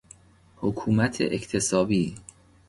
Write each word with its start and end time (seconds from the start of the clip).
حکومت 0.55 1.21
اکتسابی 1.21 2.15